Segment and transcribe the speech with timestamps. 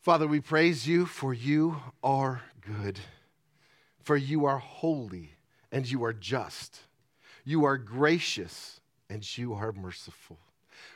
[0.00, 2.98] Father, we praise you for you are good,
[4.02, 5.32] for you are holy
[5.70, 6.80] and you are just.
[7.44, 10.38] You are gracious and you are merciful.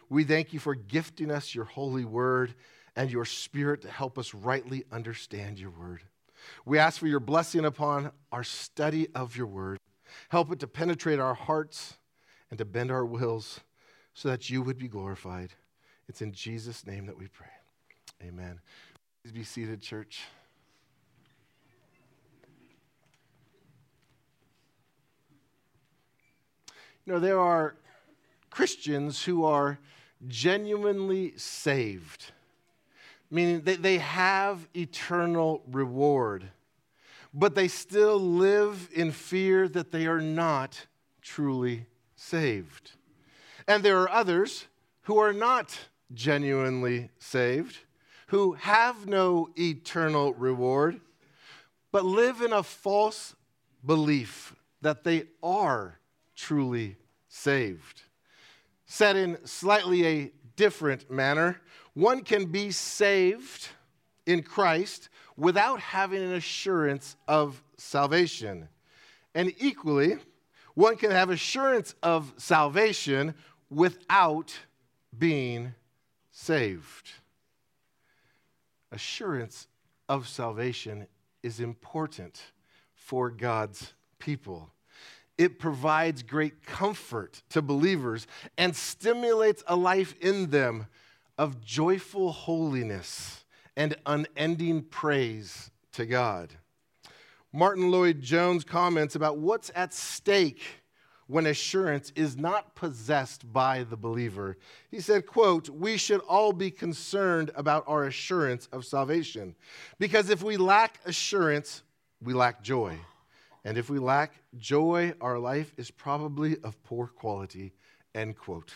[0.08, 2.54] We thank you for gifting us your holy word
[2.96, 6.00] and your spirit to help us rightly understand your word.
[6.64, 9.78] We ask for your blessing upon our study of your word.
[10.30, 11.98] Help it to penetrate our hearts
[12.48, 13.60] and to bend our wills
[14.14, 15.52] so that you would be glorified.
[16.08, 17.48] It's in Jesus' name that we pray.
[18.22, 18.60] Amen.
[19.24, 20.20] Please be seated, church.
[27.06, 27.74] You know, there are
[28.50, 29.78] Christians who are
[30.28, 32.32] genuinely saved,
[33.30, 36.50] meaning they, they have eternal reward,
[37.32, 40.86] but they still live in fear that they are not
[41.22, 42.90] truly saved.
[43.66, 44.66] And there are others
[45.04, 45.78] who are not
[46.12, 47.78] genuinely saved,
[48.34, 51.00] who have no eternal reward,
[51.92, 53.36] but live in a false
[53.86, 56.00] belief that they are
[56.34, 56.96] truly
[57.28, 58.02] saved.
[58.86, 61.60] Said in slightly a different manner,
[61.92, 63.68] one can be saved
[64.26, 68.68] in Christ without having an assurance of salvation.
[69.36, 70.16] And equally,
[70.74, 73.34] one can have assurance of salvation
[73.70, 74.58] without
[75.16, 75.72] being
[76.32, 77.12] saved.
[78.94, 79.66] Assurance
[80.08, 81.06] of salvation
[81.42, 82.40] is important
[82.94, 84.70] for God's people
[85.36, 90.86] it provides great comfort to believers and stimulates a life in them
[91.36, 93.44] of joyful holiness
[93.76, 96.54] and unending praise to God.
[97.52, 100.62] Martyn Lloyd-Jones comments about what's at stake
[101.34, 104.56] when assurance is not possessed by the believer.
[104.88, 109.56] He said, quote, "We should all be concerned about our assurance of salvation,
[109.98, 111.82] because if we lack assurance,
[112.22, 112.96] we lack joy."
[113.64, 117.72] And if we lack joy, our life is probably of poor quality.
[118.14, 118.72] End quote.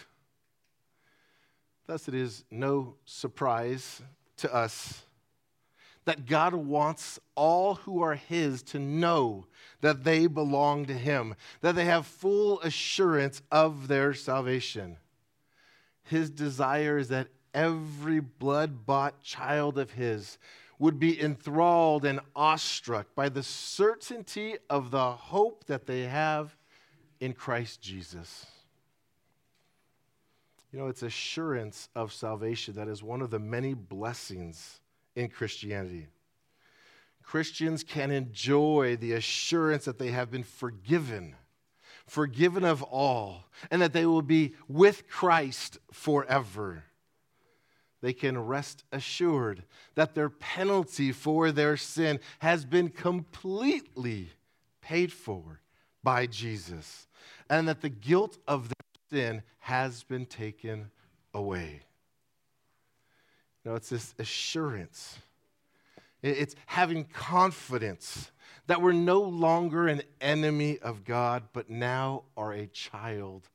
[1.86, 4.02] Thus, it is no surprise
[4.38, 5.04] to us
[6.08, 9.44] that God wants all who are His to know
[9.82, 14.96] that they belong to Him, that they have full assurance of their salvation.
[16.04, 20.38] His desire is that every blood bought child of His
[20.78, 26.56] would be enthralled and awestruck by the certainty of the hope that they have
[27.20, 28.46] in Christ Jesus.
[30.72, 34.80] You know, it's assurance of salvation that is one of the many blessings
[35.18, 36.06] in Christianity.
[37.22, 41.34] Christians can enjoy the assurance that they have been forgiven,
[42.06, 46.84] forgiven of all, and that they will be with Christ forever
[48.00, 49.64] they can rest assured
[49.94, 54.30] that their penalty for their sin has been completely
[54.80, 55.60] paid for
[56.02, 57.08] by Jesus
[57.50, 60.90] and that the guilt of their sin has been taken
[61.34, 61.80] away.
[63.68, 65.18] Know, it's this assurance,
[66.22, 68.30] it's having confidence
[68.66, 73.46] that we're no longer an enemy of God, but now are a child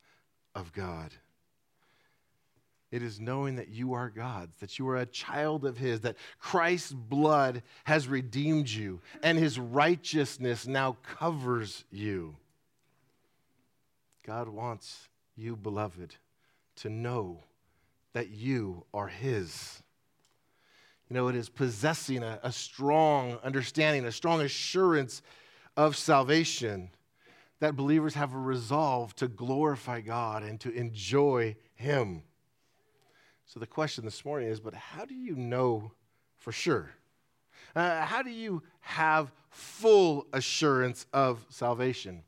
[0.54, 1.10] of God.
[2.92, 6.14] It is knowing that you are God's, that you are a child of His, that
[6.38, 12.36] Christ's blood has redeemed you, and His righteousness now covers you.
[14.24, 16.14] God wants you, beloved,
[16.76, 17.40] to know
[18.12, 19.80] that you are His.
[21.08, 25.22] You know, it is possessing a, a strong understanding, a strong assurance
[25.76, 26.90] of salvation
[27.60, 32.22] that believers have a resolve to glorify God and to enjoy Him.
[33.46, 35.92] So the question this morning is but how do you know
[36.36, 36.90] for sure?
[37.76, 42.22] Uh, how do you have full assurance of salvation?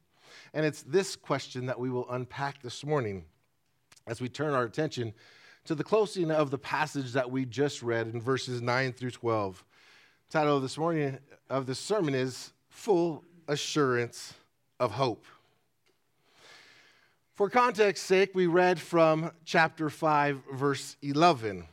[0.52, 3.24] And it's this question that we will unpack this morning
[4.06, 5.12] as we turn our attention
[5.66, 9.64] to the closing of the passage that we just read in verses 9 through 12.
[10.28, 11.18] The title of this morning
[11.50, 14.34] of this sermon is Full Assurance
[14.78, 15.24] of Hope.
[17.34, 21.64] For context sake, we read from chapter 5, verse 11.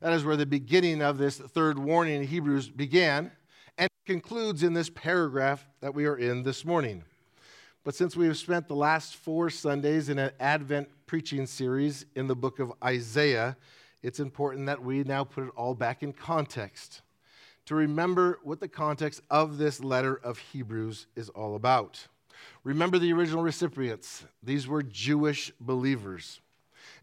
[0.00, 3.32] That is where the beginning of this third warning in Hebrews began
[3.78, 7.02] and concludes in this paragraph that we are in this morning.
[7.86, 12.26] But since we have spent the last four Sundays in an Advent preaching series in
[12.26, 13.56] the book of Isaiah,
[14.02, 17.02] it's important that we now put it all back in context
[17.66, 22.08] to remember what the context of this letter of Hebrews is all about.
[22.64, 24.24] Remember the original recipients.
[24.42, 26.40] These were Jewish believers.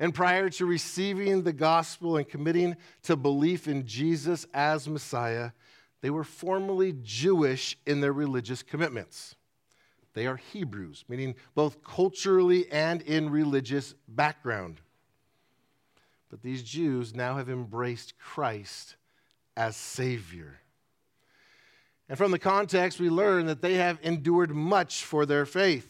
[0.02, 5.52] And prior to receiving the gospel and committing to belief in Jesus as Messiah,
[6.02, 9.38] they were formally Jewish in their religious commitments.
[10.14, 14.80] They are Hebrews, meaning both culturally and in religious background.
[16.30, 18.96] But these Jews now have embraced Christ
[19.56, 20.60] as Savior.
[22.10, 25.90] And from the context, we learn that they have endured much for their faith.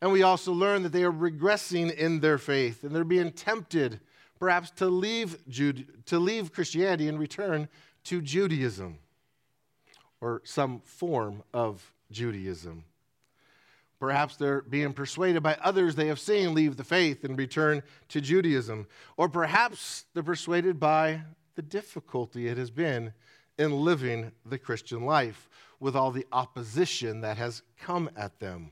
[0.00, 4.00] And we also learn that they are regressing in their faith and they're being tempted,
[4.38, 7.68] perhaps, to leave, Jude, to leave Christianity and return
[8.04, 8.98] to Judaism
[10.20, 12.84] or some form of Judaism.
[13.98, 18.20] Perhaps they're being persuaded by others they have seen leave the faith and return to
[18.20, 18.86] Judaism.
[19.16, 21.22] Or perhaps they're persuaded by
[21.54, 23.12] the difficulty it has been
[23.58, 25.48] in living the Christian life
[25.80, 28.70] with all the opposition that has come at them.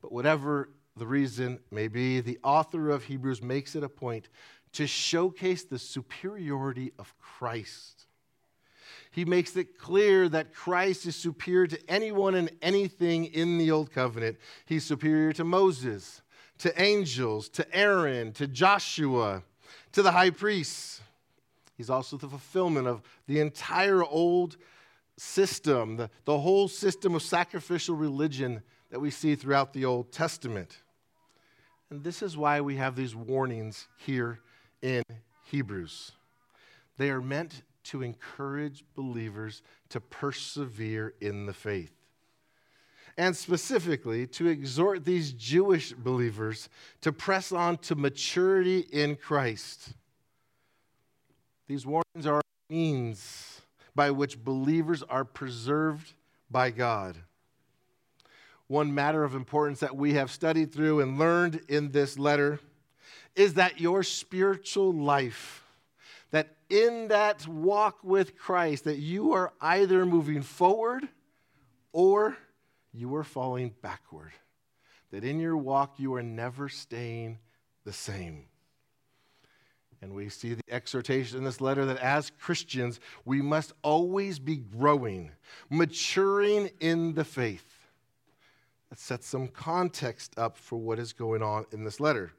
[0.00, 4.28] But whatever the reason may be, the author of Hebrews makes it a point
[4.72, 8.06] to showcase the superiority of Christ.
[9.14, 13.92] He makes it clear that Christ is superior to anyone and anything in the Old
[13.92, 14.38] Covenant.
[14.66, 16.20] He's superior to Moses,
[16.58, 19.44] to angels, to Aaron, to Joshua,
[19.92, 21.00] to the high priests.
[21.76, 24.56] He's also the fulfillment of the entire old
[25.16, 30.78] system, the, the whole system of sacrificial religion that we see throughout the Old Testament.
[31.88, 34.40] And this is why we have these warnings here
[34.82, 35.04] in
[35.44, 36.10] Hebrews.
[36.98, 41.92] They are meant to encourage believers to persevere in the faith.
[43.16, 46.68] And specifically, to exhort these Jewish believers
[47.02, 49.94] to press on to maturity in Christ.
[51.68, 53.60] These warnings are means
[53.94, 56.12] by which believers are preserved
[56.50, 57.16] by God.
[58.66, 62.58] One matter of importance that we have studied through and learned in this letter
[63.36, 65.63] is that your spiritual life,
[66.70, 71.08] in that walk with Christ, that you are either moving forward
[71.92, 72.36] or
[72.92, 74.32] you are falling backward.
[75.10, 77.38] That in your walk, you are never staying
[77.84, 78.46] the same.
[80.02, 84.56] And we see the exhortation in this letter that as Christians, we must always be
[84.56, 85.30] growing,
[85.70, 87.64] maturing in the faith.
[88.90, 92.32] That sets some context up for what is going on in this letter.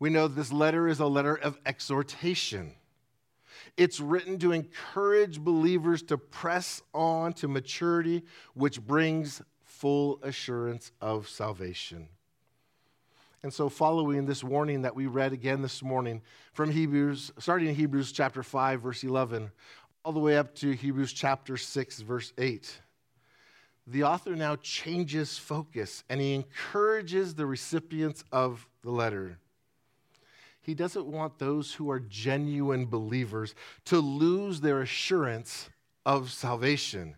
[0.00, 2.72] We know this letter is a letter of exhortation.
[3.76, 8.24] It's written to encourage believers to press on to maturity,
[8.54, 12.08] which brings full assurance of salvation.
[13.42, 16.22] And so, following this warning that we read again this morning
[16.54, 19.50] from Hebrews, starting in Hebrews chapter 5, verse 11,
[20.04, 22.80] all the way up to Hebrews chapter 6, verse 8,
[23.86, 29.38] the author now changes focus and he encourages the recipients of the letter.
[30.64, 35.68] He doesn't want those who are genuine believers to lose their assurance
[36.06, 37.16] of salvation.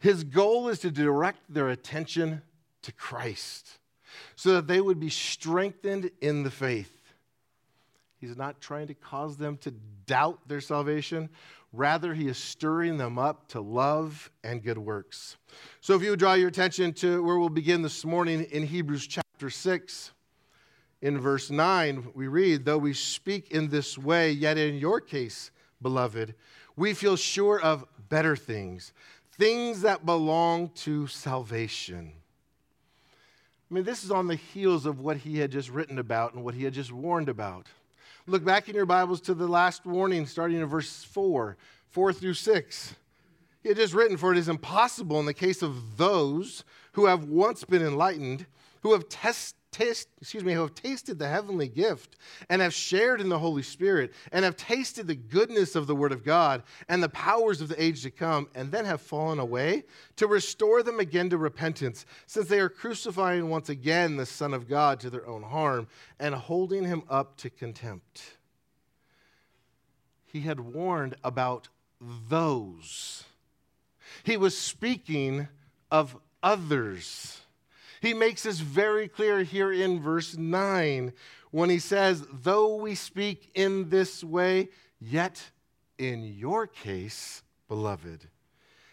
[0.00, 2.42] His goal is to direct their attention
[2.82, 3.78] to Christ
[4.36, 6.90] so that they would be strengthened in the faith.
[8.20, 9.70] He's not trying to cause them to
[10.06, 11.28] doubt their salvation.
[11.72, 15.36] Rather, he is stirring them up to love and good works.
[15.80, 19.06] So, if you would draw your attention to where we'll begin this morning in Hebrews
[19.06, 20.12] chapter 6,
[21.04, 25.50] in verse 9, we read, Though we speak in this way, yet in your case,
[25.82, 26.34] beloved,
[26.76, 28.94] we feel sure of better things,
[29.32, 32.10] things that belong to salvation.
[33.70, 36.42] I mean, this is on the heels of what he had just written about and
[36.42, 37.66] what he had just warned about.
[38.26, 41.58] Look back in your Bibles to the last warning, starting in verse 4,
[41.90, 42.94] 4 through 6.
[43.62, 47.24] He had just written, For it is impossible in the case of those who have
[47.24, 48.46] once been enlightened,
[48.80, 52.16] who have tested taste, excuse me, who have tasted the heavenly gift
[52.48, 56.12] and have shared in the Holy Spirit and have tasted the goodness of the Word
[56.12, 59.84] of God and the powers of the age to come, and then have fallen away,
[60.16, 64.68] to restore them again to repentance, since they are crucifying once again the Son of
[64.68, 65.88] God to their own harm
[66.18, 68.22] and holding him up to contempt.
[70.24, 71.68] He had warned about
[72.00, 73.24] those.
[74.22, 75.48] He was speaking
[75.90, 77.40] of others.
[78.04, 81.10] He makes this very clear here in verse 9
[81.52, 84.68] when he says, Though we speak in this way,
[85.00, 85.42] yet
[85.96, 88.28] in your case, beloved.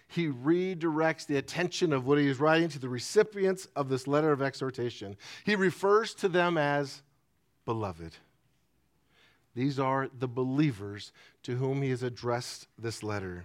[0.07, 4.31] He redirects the attention of what he is writing to the recipients of this letter
[4.31, 5.17] of exhortation.
[5.43, 7.01] He refers to them as
[7.65, 8.15] beloved.
[9.55, 11.11] These are the believers
[11.43, 13.43] to whom he has addressed this letter.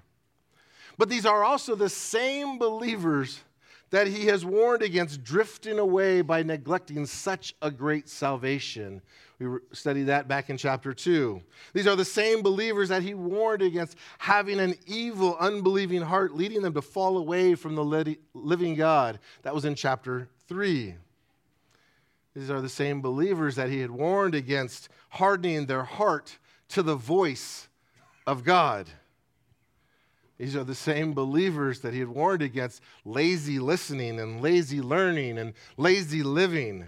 [0.97, 3.41] But these are also the same believers
[3.91, 9.01] that he has warned against drifting away by neglecting such a great salvation.
[9.39, 11.41] We studied that back in chapter 2.
[11.73, 16.63] These are the same believers that he warned against having an evil, unbelieving heart, leading
[16.63, 19.19] them to fall away from the living God.
[19.43, 20.95] That was in chapter 3.
[22.35, 26.39] These are the same believers that he had warned against hardening their heart
[26.71, 27.69] to the voice
[28.27, 28.89] of God.
[30.39, 35.39] These are the same believers that he had warned against lazy listening and lazy learning
[35.39, 36.85] and lazy living,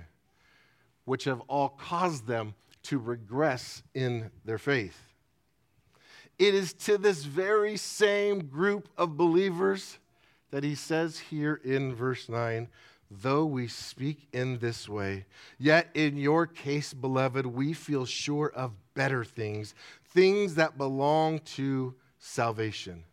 [1.05, 5.01] which have all caused them to regress in their faith.
[6.39, 9.99] It is to this very same group of believers
[10.51, 12.69] that he says here in verse 9
[13.11, 15.25] though we speak in this way,
[15.59, 19.75] yet in your case, beloved, we feel sure of better things,
[20.11, 23.05] things that belong to salvation.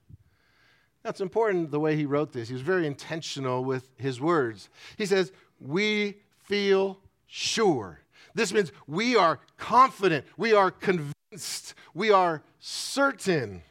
[1.06, 2.48] That's important the way he wrote this.
[2.48, 4.70] He was very intentional with his words.
[4.98, 6.98] He says, We feel
[7.28, 8.00] sure.
[8.34, 13.62] This means we are confident, we are convinced, we are certain.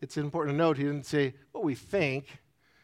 [0.00, 2.38] It's important to note he didn't say, Well, we think,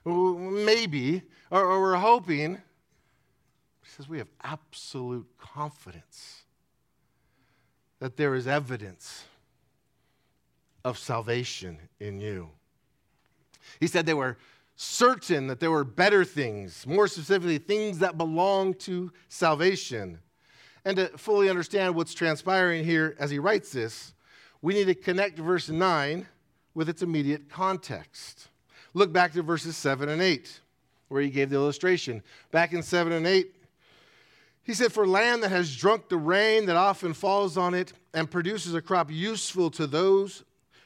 [0.05, 2.57] maybe, or, or we're hoping.
[2.57, 6.43] He says, We have absolute confidence
[8.01, 9.25] that there is evidence
[10.85, 12.51] of salvation in you.
[13.81, 14.37] He said they were
[14.77, 20.19] certain that there were better things, more specifically, things that belong to salvation.
[20.85, 24.15] And to fully understand what's transpiring here as he writes this,
[24.61, 26.27] we need to connect verse 9
[26.75, 28.49] with its immediate context.
[28.93, 30.61] Look back to verses 7 and 8,
[31.09, 32.23] where he gave the illustration.
[32.51, 33.55] Back in 7 and 8,
[34.63, 38.31] he said, For land that has drunk the rain that often falls on it and
[38.31, 40.43] produces a crop useful to those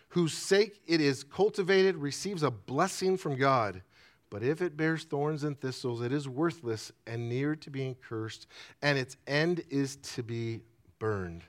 [0.08, 3.82] whose sake it is cultivated receives a blessing from God.
[4.30, 8.46] But if it bears thorns and thistles, it is worthless and near to being cursed,
[8.82, 10.60] and its end is to be
[10.98, 11.44] burned.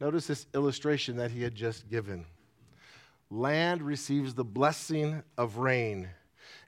[0.00, 2.24] Notice this illustration that he had just given.
[3.30, 6.08] Land receives the blessing of rain.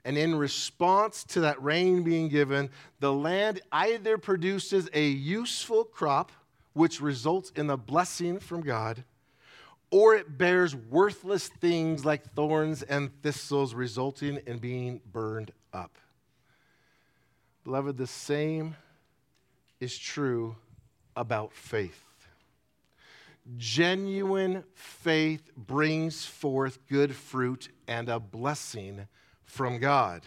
[0.05, 6.31] And in response to that rain being given, the land either produces a useful crop,
[6.73, 9.03] which results in a blessing from God,
[9.93, 15.99] or it bears worthless things like thorns and thistles, resulting in being burned up.
[17.63, 18.75] Beloved, the same
[19.79, 20.55] is true
[21.15, 22.01] about faith.
[23.55, 29.07] Genuine faith brings forth good fruit and a blessing
[29.45, 30.23] from God,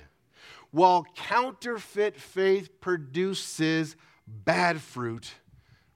[0.70, 3.96] while counterfeit faith produces
[4.28, 5.35] bad fruit,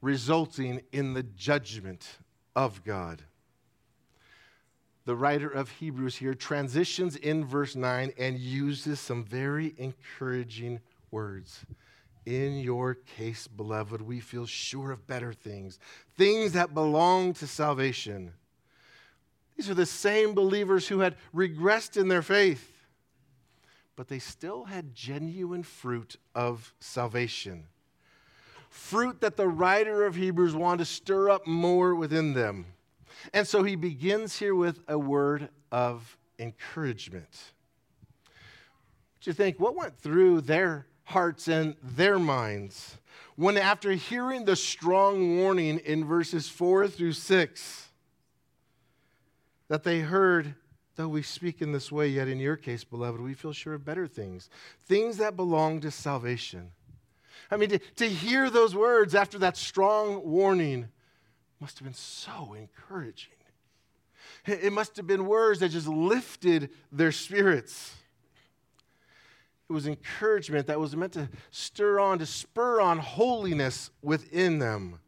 [0.02, 2.18] resulting in the judgment
[2.56, 3.22] of God
[5.10, 10.78] the writer of Hebrews here transitions in verse 9 and uses some very encouraging
[11.10, 11.66] words.
[12.26, 15.80] In your case, beloved, we feel sure of better things,
[16.16, 18.34] things that belong to salvation.
[19.56, 22.72] These are the same believers who had regressed in their faith,
[23.96, 27.64] but they still had genuine fruit of salvation.
[28.68, 32.66] Fruit that the writer of Hebrews wanted to stir up more within them.
[33.32, 37.52] And so he begins here with a word of encouragement.
[39.18, 39.60] What you think?
[39.60, 42.96] What went through their hearts and their minds
[43.36, 47.88] when, after hearing the strong warning in verses 4 through 6,
[49.68, 50.54] that they heard,
[50.96, 53.84] though we speak in this way, yet in your case, beloved, we feel sure of
[53.84, 54.50] better things,
[54.86, 56.70] things that belong to salvation.
[57.50, 60.88] I mean, to, to hear those words after that strong warning
[61.60, 63.32] must have been so encouraging.
[64.46, 67.94] It must have been words that just lifted their spirits.
[69.68, 74.98] It was encouragement that was meant to stir on, to spur on holiness within them.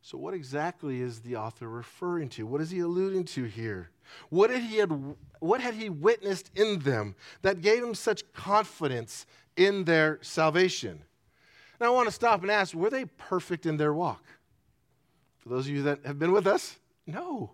[0.00, 2.46] So, what exactly is the author referring to?
[2.46, 3.90] What is he alluding to here?
[4.30, 4.90] What had he, had,
[5.38, 9.26] what had he witnessed in them that gave him such confidence
[9.56, 11.02] in their salvation?
[11.80, 14.24] Now, I want to stop and ask were they perfect in their walk?
[15.42, 17.50] For those of you that have been with us, no.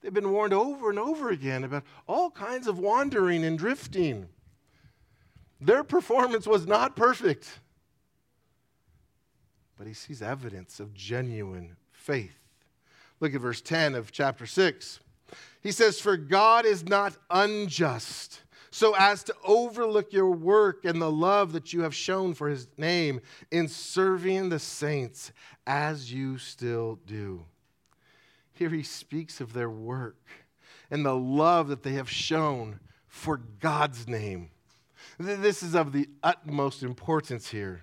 [0.00, 4.28] They've been warned over and over again about all kinds of wandering and drifting.
[5.60, 7.60] Their performance was not perfect.
[9.76, 12.38] But he sees evidence of genuine faith.
[13.20, 15.00] Look at verse 10 of chapter 6.
[15.62, 18.40] He says, For God is not unjust
[18.70, 22.68] so as to overlook your work and the love that you have shown for his
[22.76, 25.32] name in serving the saints
[25.66, 27.44] as you still do.
[28.52, 30.18] Here he speaks of their work
[30.90, 34.50] and the love that they have shown for God's name.
[35.18, 37.82] This is of the utmost importance here.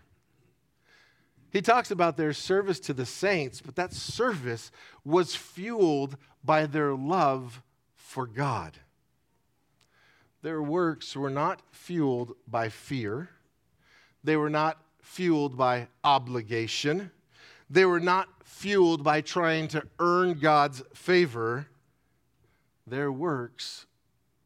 [1.52, 4.72] He talks about their service to the saints, but that service
[5.04, 7.62] was fueled by their love
[7.96, 8.78] for God.
[10.42, 13.30] Their works were not fueled by fear,
[14.24, 17.12] they were not fueled by obligation,
[17.70, 21.68] they were not fueled by trying to earn God's favor.
[22.86, 23.86] Their works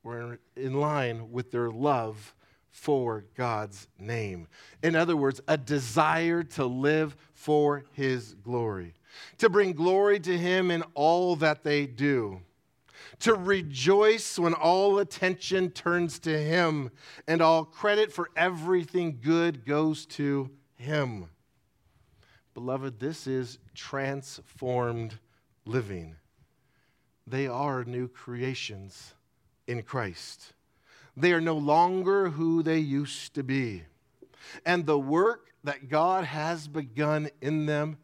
[0.04, 2.34] were in line with their love
[2.70, 4.48] for God's name.
[4.82, 8.94] In other words, a desire to live for His glory,
[9.38, 12.42] to bring glory to Him in all that they do,
[13.22, 16.92] to rejoice when all attention turns to Him
[17.28, 21.28] and all credit for everything good goes to Him.
[22.54, 25.16] Beloved, this is transformed
[25.66, 26.16] living.
[27.28, 29.14] They are new creations
[29.68, 30.54] in Christ.
[31.16, 33.84] They are no longer who they used to be.
[34.66, 37.98] And the work that God has begun in them,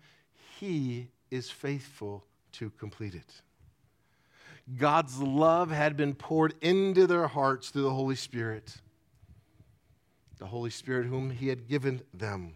[0.60, 3.42] He is faithful to complete it.
[4.76, 8.76] God's love had been poured into their hearts through the Holy Spirit,
[10.40, 12.56] the Holy Spirit whom He had given them.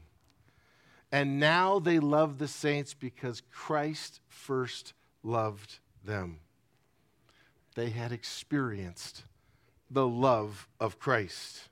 [1.12, 6.39] And now they love the saints because Christ first loved them.
[7.75, 9.24] They had experienced
[9.89, 11.70] the love of Christ.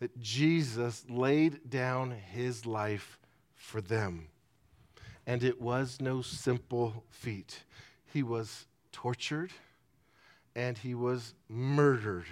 [0.00, 3.18] That Jesus laid down his life
[3.54, 4.28] for them.
[5.26, 7.60] And it was no simple feat.
[8.12, 9.52] He was tortured
[10.56, 12.26] and he was murdered.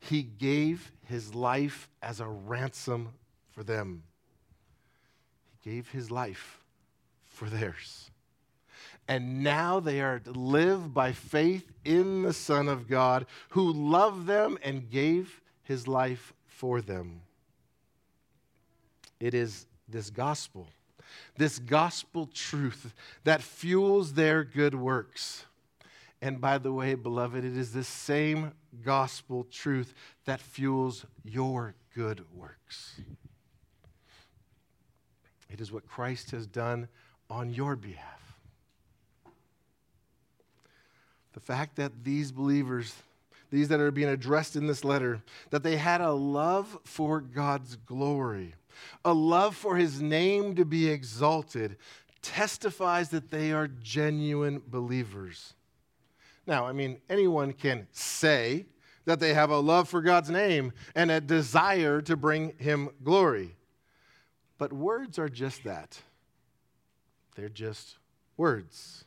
[0.00, 3.10] He gave his life as a ransom
[3.50, 4.02] for them.
[5.60, 6.58] He gave his life
[7.24, 8.10] for theirs.
[9.06, 14.26] And now they are to live by faith in the Son of God who loved
[14.26, 17.20] them and gave his life for them.
[19.20, 20.66] It is this gospel,
[21.36, 25.44] this gospel truth that fuels their good works.
[26.20, 28.52] And by the way, beloved, it is this same
[28.84, 29.92] gospel truth
[30.24, 33.00] that fuels your good works.
[35.50, 36.88] It is what Christ has done
[37.28, 38.38] on your behalf.
[41.32, 42.94] The fact that these believers,
[43.50, 47.76] these that are being addressed in this letter, that they had a love for God's
[47.76, 48.54] glory,
[49.04, 51.76] a love for his name to be exalted,
[52.22, 55.54] testifies that they are genuine believers.
[56.46, 58.66] Now, I mean, anyone can say
[59.04, 63.56] that they have a love for God's name and a desire to bring him glory.
[64.58, 66.00] But words are just that.
[67.34, 67.96] They're just
[68.36, 69.04] words.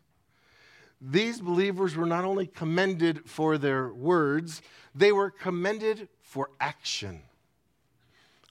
[0.99, 4.61] These believers were not only commended for their words,
[4.93, 7.21] they were commended for action.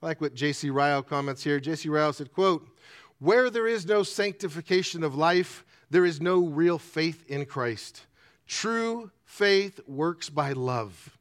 [0.04, 0.68] Like what J.C.
[0.68, 1.58] Ryle comments here.
[1.58, 1.88] J.C.
[1.88, 2.68] Ryle said, quote,
[3.20, 8.04] where there is no sanctification of life, there is no real faith in Christ.
[8.46, 11.16] True faith works by love.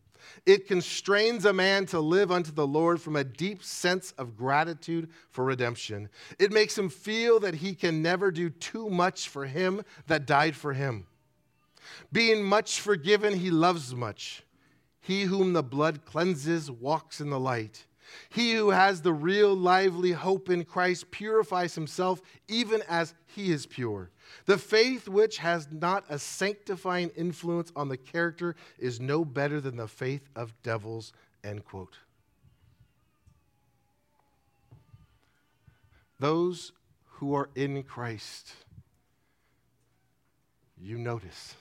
[0.45, 5.09] It constrains a man to live unto the Lord from a deep sense of gratitude
[5.29, 6.09] for redemption.
[6.37, 10.57] It makes him feel that he can never do too much for him that died
[10.57, 11.07] for him.
[12.11, 14.43] Being much forgiven, he loves much.
[14.99, 17.85] He whom the blood cleanses walks in the light.
[18.29, 23.65] He who has the real lively hope in Christ purifies himself even as he is
[23.65, 24.09] pure.
[24.45, 29.77] The faith which has not a sanctifying influence on the character is no better than
[29.77, 31.13] the faith of devils.
[31.43, 31.97] End quote.
[36.19, 36.71] Those
[37.05, 38.53] who are in Christ,
[40.77, 41.55] you notice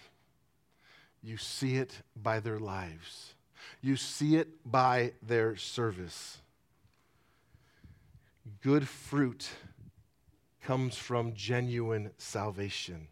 [1.22, 3.34] you see it by their lives,
[3.80, 6.41] you see it by their service.
[8.60, 9.48] Good fruit
[10.62, 13.08] comes from genuine salvation.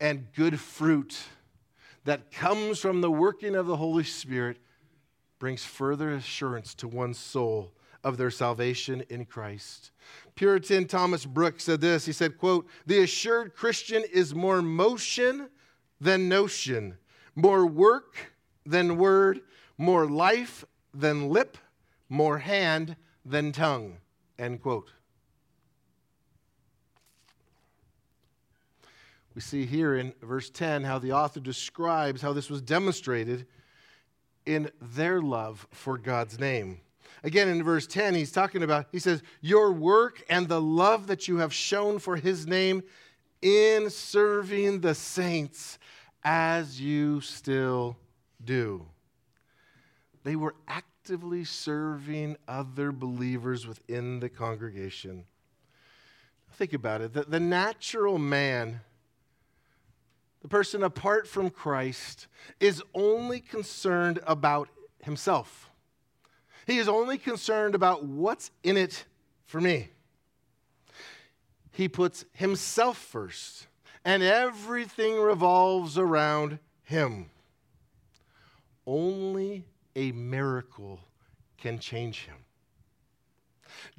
[0.00, 1.16] And good fruit
[2.04, 4.58] that comes from the working of the Holy Spirit
[5.38, 7.72] brings further assurance to one's soul
[8.02, 9.90] of their salvation in Christ.
[10.34, 12.06] Puritan Thomas Brooks said this.
[12.06, 15.50] He said, quote, "The assured Christian is more motion
[16.00, 16.96] than notion,
[17.34, 18.32] more work
[18.64, 19.40] than word,
[19.76, 21.58] more life than lip,
[22.08, 23.98] more hand than tongue.
[24.38, 24.92] End quote.
[29.34, 33.46] We see here in verse 10 how the author describes how this was demonstrated
[34.46, 36.80] in their love for God's name.
[37.22, 41.28] Again, in verse 10, he's talking about, he says, Your work and the love that
[41.28, 42.82] you have shown for his name
[43.42, 45.78] in serving the saints
[46.24, 47.96] as you still
[48.44, 48.86] do.
[50.24, 50.54] They were
[51.08, 55.24] actively serving other believers within the congregation.
[56.52, 57.14] Think about it.
[57.14, 58.80] The, the natural man,
[60.42, 62.26] the person apart from Christ,
[62.60, 64.68] is only concerned about
[65.02, 65.70] himself.
[66.66, 69.06] He is only concerned about what's in it
[69.46, 69.88] for me.
[71.70, 73.66] He puts himself first,
[74.04, 77.30] and everything revolves around him.
[78.86, 79.64] Only
[79.98, 81.00] a miracle
[81.58, 82.36] can change him.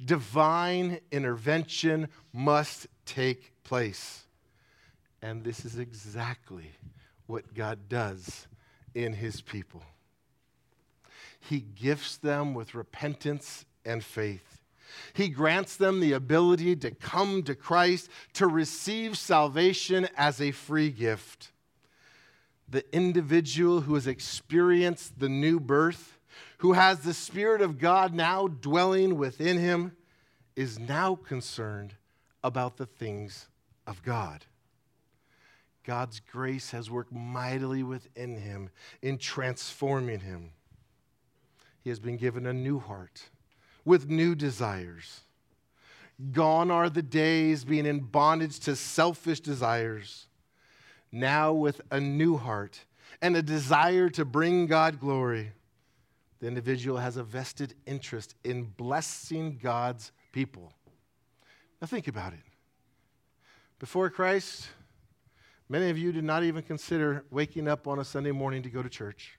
[0.02, 4.24] Divine intervention must take place.
[5.20, 6.70] And this is exactly
[7.26, 8.48] what God does
[8.94, 9.82] in his people.
[11.38, 14.62] He gifts them with repentance and faith.
[15.12, 20.90] He grants them the ability to come to Christ, to receive salvation as a free
[20.90, 21.52] gift.
[22.70, 26.18] The individual who has experienced the new birth,
[26.58, 29.96] who has the Spirit of God now dwelling within him,
[30.54, 31.94] is now concerned
[32.44, 33.48] about the things
[33.86, 34.44] of God.
[35.84, 38.70] God's grace has worked mightily within him
[39.02, 40.50] in transforming him.
[41.82, 43.22] He has been given a new heart
[43.84, 45.22] with new desires.
[46.32, 50.26] Gone are the days being in bondage to selfish desires.
[51.12, 52.84] Now, with a new heart
[53.20, 55.52] and a desire to bring God glory,
[56.40, 60.72] the individual has a vested interest in blessing God's people.
[61.80, 62.40] Now, think about it.
[63.78, 64.68] Before Christ,
[65.68, 68.82] many of you did not even consider waking up on a Sunday morning to go
[68.82, 69.38] to church.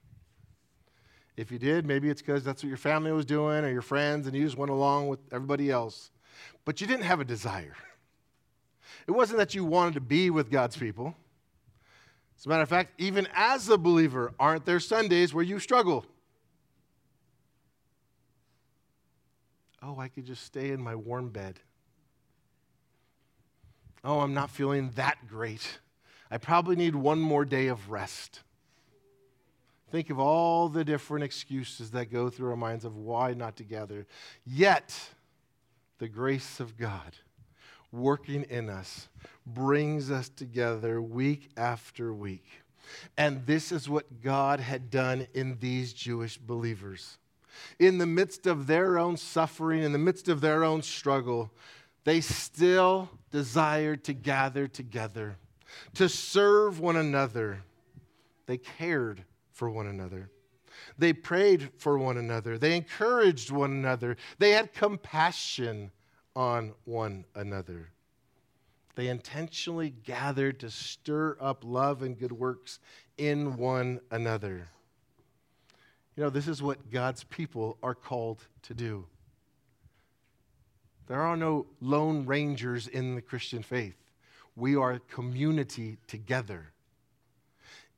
[1.38, 4.27] If you did, maybe it's because that's what your family was doing or your friends
[4.27, 6.12] and you just went along with everybody else.
[6.65, 7.75] But you didn't have a desire.
[9.07, 11.15] It wasn't that you wanted to be with God's people.
[12.41, 16.08] As a matter of fact, even as a believer, aren't there Sundays where you struggle?
[19.84, 21.60] Oh, I could just stay in my warm bed.
[24.04, 25.77] Oh, I'm not feeling that great.
[26.32, 28.39] I probably need one more day of rest.
[29.91, 34.08] Think of all the different excuses that go through our minds of why not together.
[34.47, 34.99] Yet,
[35.99, 37.17] the grace of God
[37.91, 39.10] working in us
[39.45, 42.45] brings us together week after week.
[43.17, 47.17] And this is what God had done in these Jewish believers.
[47.80, 51.51] In the midst of their own suffering, in the midst of their own struggle,
[52.04, 55.38] they still desired to gather together,
[55.93, 57.63] to serve one another.
[58.47, 59.23] They cared
[59.54, 60.30] for one another.
[60.97, 62.58] They prayed for one another.
[62.58, 64.17] They encouraged one another.
[64.39, 65.91] They had compassion
[66.36, 67.89] on one another.
[68.96, 72.80] They intentionally gathered to stir up love and good works
[73.17, 74.67] in one another.
[76.15, 79.06] You know, this is what God's people are called to do.
[81.08, 83.96] There are no lone rangers in the Christian faith.
[84.56, 86.72] We are a community together.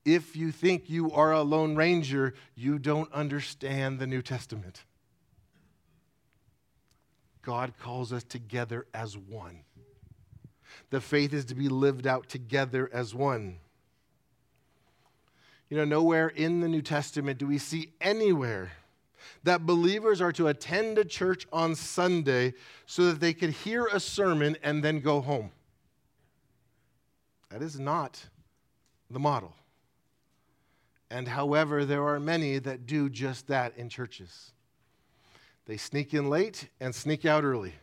[0.05, 4.83] If you think you are a lone ranger, you don't understand the New Testament.
[7.43, 9.59] God calls us together as one.
[10.89, 13.57] The faith is to be lived out together as one.
[15.69, 18.71] You know, nowhere in the New Testament do we see anywhere
[19.43, 22.53] that believers are to attend a church on Sunday
[22.85, 25.51] so that they could hear a sermon and then go home.
[27.49, 28.23] That is not
[29.09, 29.53] the model.
[31.09, 34.51] And however, there are many that do just that in churches.
[35.65, 37.73] They sneak in late and sneak out early.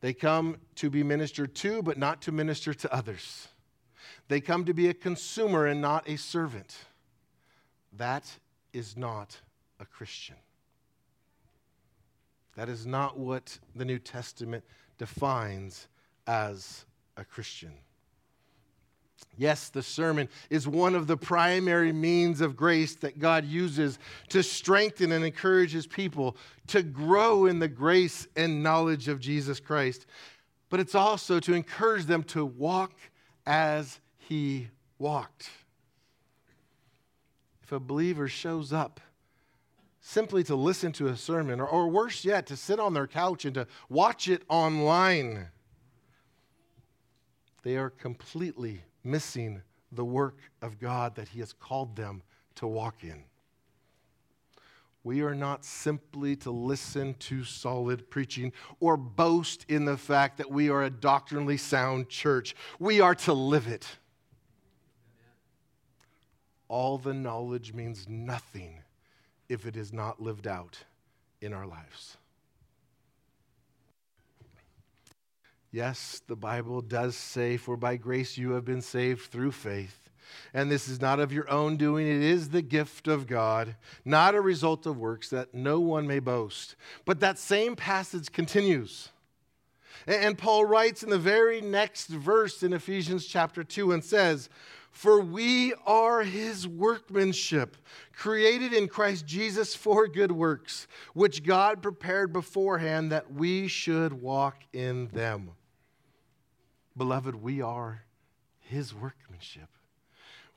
[0.00, 3.48] They come to be ministered to, but not to minister to others.
[4.28, 6.76] They come to be a consumer and not a servant.
[7.92, 8.30] That
[8.72, 9.40] is not
[9.80, 10.36] a Christian.
[12.56, 14.64] That is not what the New Testament
[14.98, 15.88] defines
[16.26, 16.84] as
[17.16, 17.72] a Christian.
[19.38, 24.00] Yes, the sermon is one of the primary means of grace that God uses
[24.30, 29.60] to strengthen and encourage his people to grow in the grace and knowledge of Jesus
[29.60, 30.06] Christ.
[30.70, 32.94] But it's also to encourage them to walk
[33.46, 35.50] as he walked.
[37.62, 39.00] If a believer shows up
[40.00, 43.44] simply to listen to a sermon, or, or worse yet, to sit on their couch
[43.44, 45.48] and to watch it online,
[47.62, 52.22] they are completely missing the work of God that He has called them
[52.56, 53.24] to walk in.
[55.04, 60.50] We are not simply to listen to solid preaching or boast in the fact that
[60.50, 62.54] we are a doctrinally sound church.
[62.78, 63.86] We are to live it.
[66.68, 68.82] All the knowledge means nothing
[69.48, 70.76] if it is not lived out
[71.40, 72.18] in our lives.
[75.70, 80.08] Yes, the Bible does say, For by grace you have been saved through faith.
[80.52, 84.34] And this is not of your own doing, it is the gift of God, not
[84.34, 86.76] a result of works that no one may boast.
[87.04, 89.10] But that same passage continues.
[90.06, 94.48] And Paul writes in the very next verse in Ephesians chapter 2 and says,
[94.90, 97.76] For we are his workmanship,
[98.14, 104.62] created in Christ Jesus for good works, which God prepared beforehand that we should walk
[104.72, 105.50] in them.
[106.98, 108.02] Beloved, we are
[108.58, 109.68] his workmanship.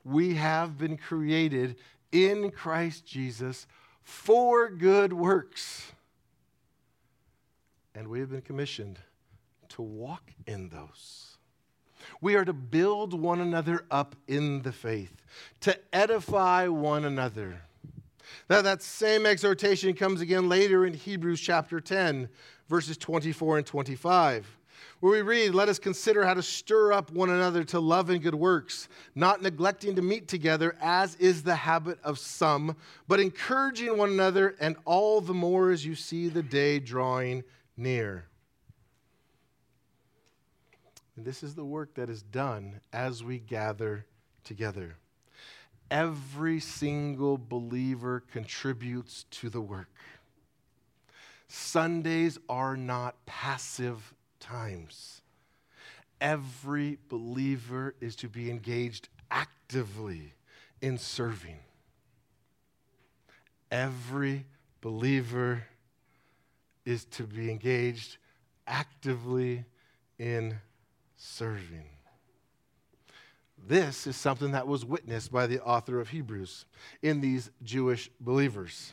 [0.04, 1.76] We have been created
[2.10, 3.68] in Christ Jesus
[4.02, 5.92] for good works.
[7.94, 8.98] And we have been commissioned
[9.70, 11.36] to walk in those.
[12.20, 15.22] We are to build one another up in the faith,
[15.60, 17.62] to edify one another.
[18.50, 22.28] Now, that same exhortation comes again later in Hebrews chapter 10,
[22.68, 24.58] verses 24 and 25
[25.02, 28.22] where we read, Let us consider how to stir up one another to love and
[28.22, 32.76] good works, not neglecting to meet together, as is the habit of some,
[33.08, 37.42] but encouraging one another, and all the more as you see the day drawing
[37.76, 38.26] near.
[41.16, 44.06] And this is the work that is done as we gather
[44.44, 44.94] together.
[45.90, 49.90] Every single believer contributes to the work.
[51.48, 55.22] Sundays are not passive times.
[56.20, 60.34] Every believer is to be engaged actively
[60.80, 61.58] in serving.
[63.70, 64.44] Every
[64.80, 65.64] believer
[66.84, 68.18] is to be engaged
[68.66, 69.64] actively
[70.18, 70.58] in
[71.16, 71.86] serving.
[73.66, 76.66] This is something that was witnessed by the author of Hebrews
[77.00, 78.92] in these Jewish believers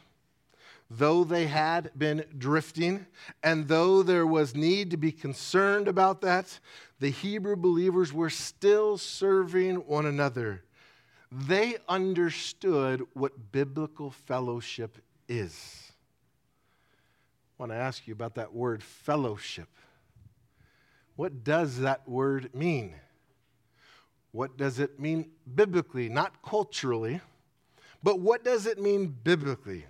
[0.90, 3.06] though they had been drifting,
[3.44, 6.60] and though there was need to be concerned about that,
[7.00, 10.64] the Hebrew believers were still serving one another.
[11.32, 14.98] They understood what biblical fellowship
[15.28, 15.92] is.
[17.60, 19.68] I want to ask you about that word fellowship.
[21.16, 22.96] What does that word mean?
[24.32, 27.22] What does it mean biblically, not culturally,
[28.02, 29.86] but what does it mean biblically?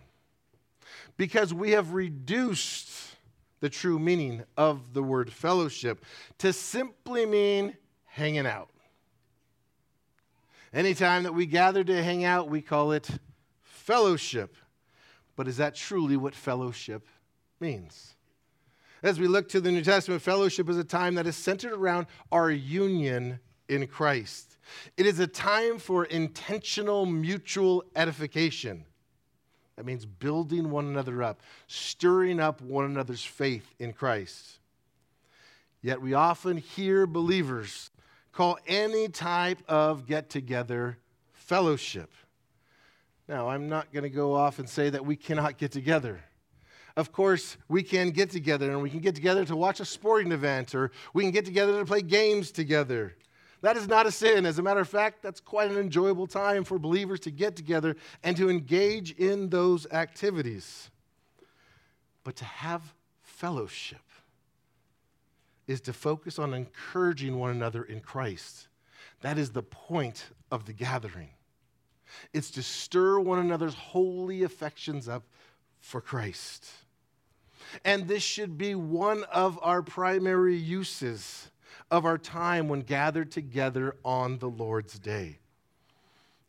[1.17, 3.15] Because we have reduced
[3.59, 6.05] the true meaning of the word fellowship
[6.37, 7.75] to simply mean
[8.05, 8.69] hanging out.
[10.73, 13.09] Anytime that we gather to hang out, we call it
[13.61, 14.55] fellowship.
[15.35, 17.07] But is that truly what fellowship
[17.59, 18.15] means?
[19.01, 22.07] As we look to the New Testament, fellowship is a time that is centered around
[22.31, 24.57] our union in Christ.
[24.97, 28.85] It is a time for intentional mutual edification.
[29.79, 34.59] That means building one another up, stirring up one another's faith in Christ.
[35.81, 37.89] Yet we often hear believers
[38.33, 40.97] call any type of get together
[41.31, 42.11] fellowship.
[43.29, 46.25] Now, I'm not going to go off and say that we cannot get together.
[46.97, 50.33] Of course, we can get together and we can get together to watch a sporting
[50.33, 53.15] event or we can get together to play games together.
[53.61, 54.45] That is not a sin.
[54.45, 57.95] As a matter of fact, that's quite an enjoyable time for believers to get together
[58.23, 60.89] and to engage in those activities.
[62.23, 63.99] But to have fellowship
[65.67, 68.67] is to focus on encouraging one another in Christ.
[69.21, 71.29] That is the point of the gathering.
[72.33, 75.23] It's to stir one another's holy affections up
[75.79, 76.65] for Christ.
[77.85, 81.51] And this should be one of our primary uses
[81.91, 85.39] of our time when gathered together on the Lord's day.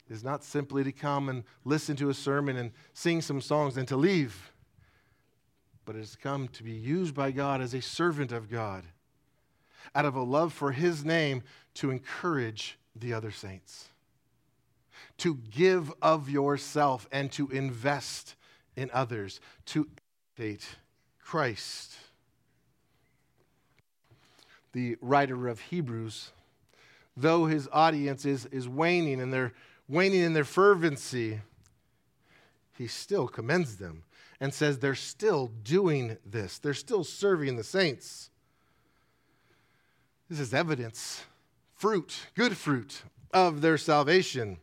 [0.08, 3.76] It is not simply to come and listen to a sermon and sing some songs
[3.76, 4.52] and to leave,
[5.84, 8.84] but it has come to be used by God as a servant of God
[9.94, 11.42] out of a love for His name
[11.74, 13.88] to encourage the other saints,
[15.18, 18.34] to give of yourself and to invest
[18.76, 19.88] in others, to
[20.38, 20.66] imitate
[21.22, 21.96] Christ
[24.72, 26.32] the writer of Hebrews,
[27.16, 29.52] though his audience is, is waning and they're
[29.88, 31.40] waning in their fervency,
[32.78, 34.04] he still commends them
[34.40, 36.58] and says they're still doing this.
[36.58, 38.30] They're still serving the saints.
[40.28, 41.24] This is evidence,
[41.74, 43.02] fruit, good fruit
[43.32, 44.58] of their salvation.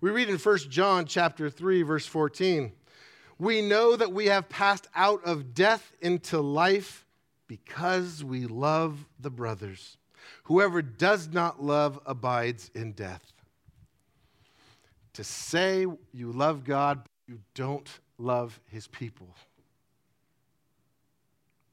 [0.00, 2.72] We read in 1 John chapter 3 verse 14,
[3.38, 7.01] we know that we have passed out of death into life
[7.52, 9.98] because we love the brothers.
[10.44, 13.30] Whoever does not love abides in death.
[15.12, 15.84] To say
[16.14, 17.86] you love God, but you don't
[18.16, 19.36] love his people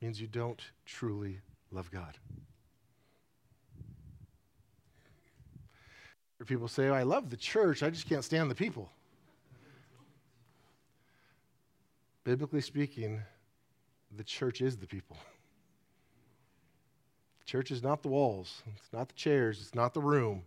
[0.02, 1.39] means you don't truly
[1.72, 2.18] love God.
[6.46, 8.89] People say, I love the church, I just can't stand the people.
[12.26, 13.22] Biblically speaking,
[14.18, 15.15] the church is the people.
[17.50, 20.44] Church is not the walls, it's not the chairs, it's not the room.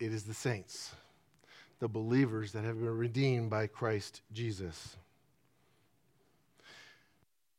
[0.00, 0.90] It is the saints,
[1.78, 4.96] the believers that have been redeemed by Christ Jesus.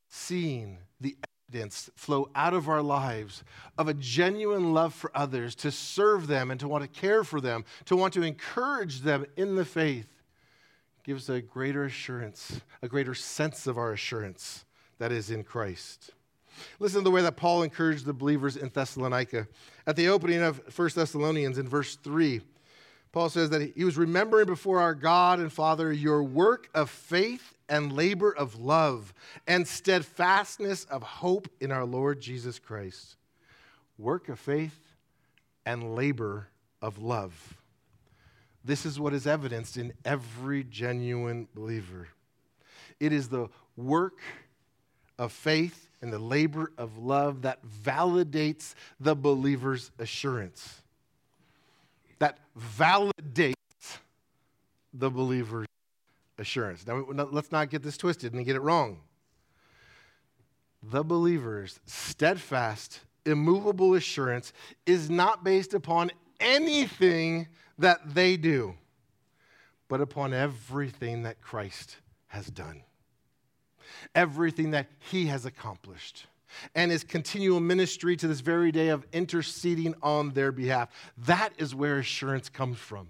[0.09, 1.15] Seeing the
[1.49, 3.45] evidence flow out of our lives
[3.77, 7.39] of a genuine love for others, to serve them and to want to care for
[7.39, 10.21] them, to want to encourage them in the faith,
[11.05, 14.65] gives a greater assurance, a greater sense of our assurance
[14.97, 16.11] that is in Christ.
[16.79, 19.47] Listen to the way that Paul encouraged the believers in Thessalonica.
[19.85, 22.41] At the opening of 1 Thessalonians in verse 3,
[23.11, 27.53] Paul says that he was remembering before our God and Father your work of faith
[27.69, 29.13] and labor of love
[29.47, 33.15] and steadfastness of hope in our Lord Jesus Christ.
[33.97, 34.95] Work of faith
[35.65, 36.47] and labor
[36.81, 37.57] of love.
[38.65, 42.07] This is what is evidenced in every genuine believer.
[42.99, 44.19] It is the work
[45.19, 50.81] of faith and the labor of love that validates the believer's assurance.
[52.19, 52.39] That
[52.77, 53.53] validates
[54.93, 55.65] the believer's
[56.37, 56.85] assurance.
[56.85, 58.99] Now, let's not get this twisted and get it wrong.
[60.83, 64.51] The believer's steadfast, immovable assurance
[64.85, 66.11] is not based upon
[66.41, 67.47] anything
[67.79, 68.75] that they do,
[69.87, 71.95] but upon everything that Christ
[72.27, 72.83] has done,
[74.15, 76.27] everything that he has accomplished,
[76.75, 80.89] and his continual ministry to this very day of interceding on their behalf.
[81.17, 83.09] That is where assurance comes from.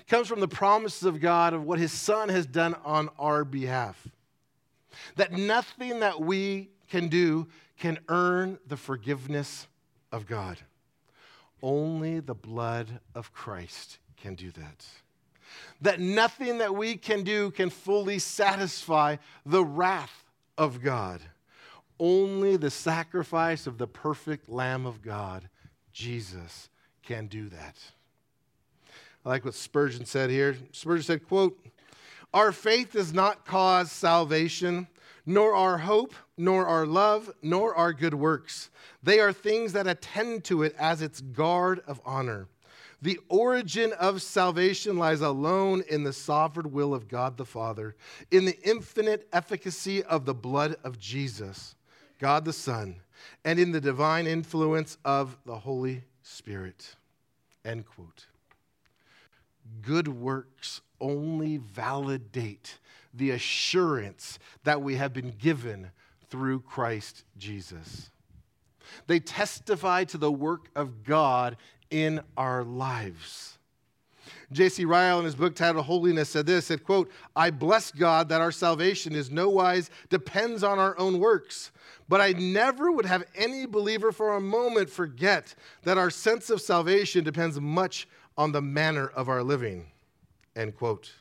[0.00, 3.44] It comes from the promises of God of what his son has done on our
[3.44, 4.08] behalf.
[5.16, 9.66] That nothing that we can do can earn the forgiveness
[10.12, 10.58] of God.
[11.62, 14.84] Only the blood of Christ can do that.
[15.80, 20.24] That nothing that we can do can fully satisfy the wrath
[20.56, 21.20] of God.
[21.98, 25.48] Only the sacrifice of the perfect Lamb of God,
[25.92, 26.68] Jesus,
[27.02, 27.76] can do that.
[29.24, 30.56] I like what Spurgeon said here.
[30.72, 31.58] Spurgeon said, quote,
[32.32, 34.88] Our faith does not cause salvation,
[35.24, 38.70] nor our hope, nor our love, nor our good works.
[39.02, 42.48] They are things that attend to it as its guard of honor.
[43.04, 47.96] The origin of salvation lies alone in the sovereign will of God the Father,
[48.30, 51.74] in the infinite efficacy of the blood of Jesus,
[52.18, 52.96] God the Son,
[53.44, 56.96] and in the divine influence of the Holy Spirit.
[57.62, 58.24] End quote.
[59.82, 62.78] Good works only validate
[63.12, 65.90] the assurance that we have been given
[66.30, 68.08] through Christ Jesus.
[69.06, 71.56] They testify to the work of God
[71.94, 73.56] in our lives.
[74.50, 74.84] J.C.
[74.84, 78.50] Ryle, in his book titled Holiness, said this, said, quote, I bless God that our
[78.50, 81.70] salvation is no wise depends on our own works.
[82.08, 85.54] But I never would have any believer for a moment forget
[85.84, 89.86] that our sense of salvation depends much on the manner of our living.
[90.56, 91.12] End quote.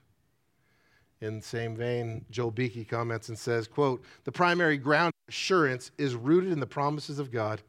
[1.22, 6.16] In the same vein, Joel Beeke comments and says, quote, the primary ground assurance is
[6.16, 7.62] rooted in the promises of God.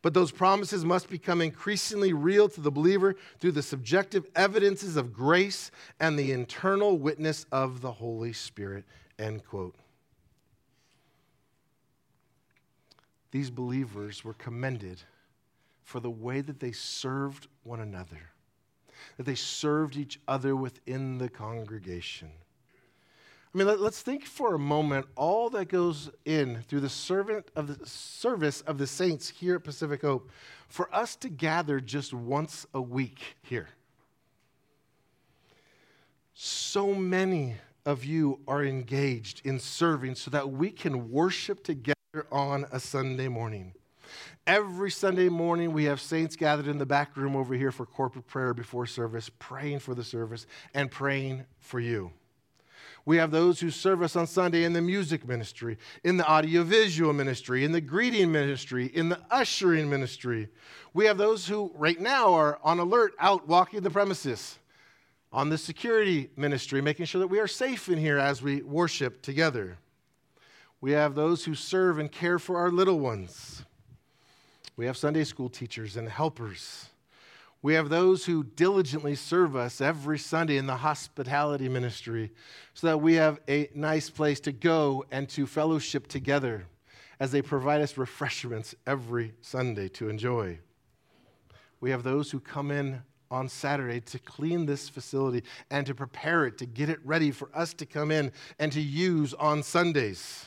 [0.00, 5.12] But those promises must become increasingly real to the believer through the subjective evidences of
[5.12, 8.84] grace and the internal witness of the Holy Spirit.
[9.18, 9.76] End quote.
[13.30, 15.02] These believers were commended
[15.82, 18.30] for the way that they served one another,
[19.16, 22.30] that they served each other within the congregation.
[23.54, 27.50] I mean, let, us think for a moment all that goes in through the servant
[27.54, 30.30] of the service of the saints here at Pacific Hope
[30.68, 33.68] for us to gather just once a week here.
[36.32, 41.94] So many of you are engaged in serving so that we can worship together
[42.30, 43.74] on a Sunday morning.
[44.46, 48.26] Every Sunday morning, we have saints gathered in the back room over here for corporate
[48.26, 52.12] prayer before service, praying for the service and praying for you.
[53.04, 57.12] We have those who serve us on Sunday in the music ministry, in the audiovisual
[57.12, 60.48] ministry, in the greeting ministry, in the ushering ministry.
[60.94, 64.58] We have those who right now are on alert out walking the premises,
[65.32, 69.22] on the security ministry, making sure that we are safe in here as we worship
[69.22, 69.78] together.
[70.80, 73.64] We have those who serve and care for our little ones.
[74.76, 76.88] We have Sunday school teachers and helpers.
[77.62, 82.32] We have those who diligently serve us every Sunday in the hospitality ministry
[82.74, 86.66] so that we have a nice place to go and to fellowship together
[87.20, 90.58] as they provide us refreshments every Sunday to enjoy.
[91.80, 96.46] We have those who come in on Saturday to clean this facility and to prepare
[96.46, 100.46] it, to get it ready for us to come in and to use on Sundays.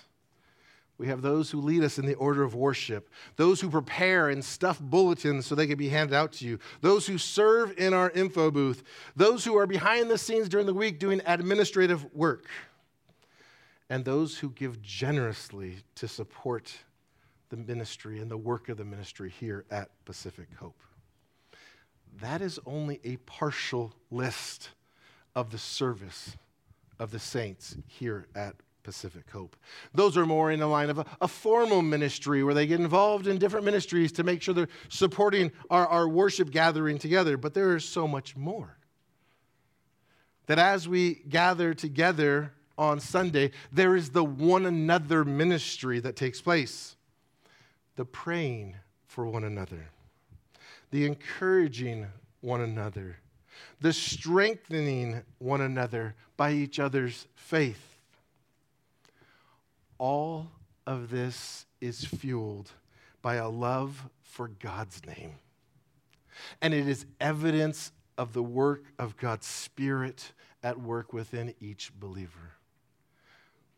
[0.97, 4.43] We have those who lead us in the order of worship, those who prepare and
[4.43, 8.09] stuff bulletins so they can be handed out to you, those who serve in our
[8.11, 8.83] info booth,
[9.15, 12.45] those who are behind the scenes during the week doing administrative work,
[13.89, 16.73] and those who give generously to support
[17.49, 20.79] the ministry and the work of the ministry here at Pacific Hope.
[22.21, 24.69] That is only a partial list
[25.35, 26.37] of the service
[26.97, 28.55] of the saints here at
[28.85, 29.55] Pacific Hope.
[29.95, 33.25] Those are more in the line of a, a, formal ministry where they get involved
[33.25, 37.35] in different ministries to make sure they're supporting our, our worship gathering together.
[37.35, 38.77] But there is so much more.
[40.45, 46.39] That as we gather together on Sunday, there is the one another ministry that takes
[46.39, 46.95] place
[47.95, 48.75] the praying
[49.07, 49.87] for one another,
[50.91, 52.05] the encouraging
[52.41, 53.17] one another,
[53.81, 57.94] the strengthening one another by each other's faith
[59.97, 60.51] all
[60.85, 62.71] of this is fueled
[63.21, 65.35] by a love for God's name.
[66.61, 70.31] And it is evidence of the work of God's Spirit
[70.63, 72.53] at work within each believer.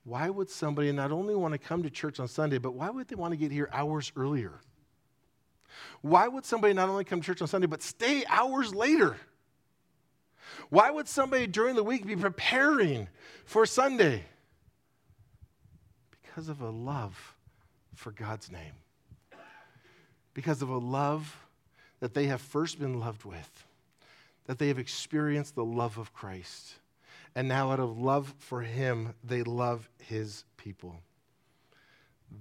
[0.03, 3.07] Why would somebody not only want to come to church on Sunday, but why would
[3.07, 4.61] they want to get here hours earlier?
[6.01, 9.17] Why would somebody not only come to church on Sunday, but stay hours later?
[10.69, 13.07] Why would somebody during the week be preparing
[13.45, 14.23] for Sunday?
[16.37, 17.33] Because of a love
[17.95, 18.73] for God's name.
[20.35, 21.35] Because of a love
[21.99, 23.65] that they have first been loved with,
[24.45, 26.75] that they have experienced the love of Christ.
[27.33, 30.99] And now, out of love for Him, they love His people.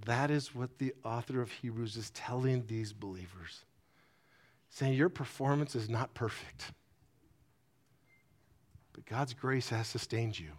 [0.05, 3.65] That is what the author of Hebrews is telling these believers.
[4.69, 6.71] Saying, Your performance is not perfect,
[8.93, 10.51] but God's grace has sustained you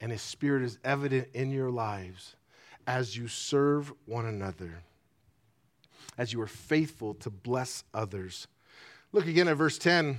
[0.00, 2.36] and His Spirit is evident in your lives
[2.86, 4.82] as you serve one another,
[6.16, 8.46] as you are faithful to bless others.
[9.12, 10.18] Look again at verse 10.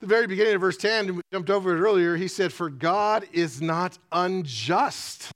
[0.00, 3.26] The very beginning of verse 10, we jumped over it earlier, he said, For God
[3.32, 5.32] is not unjust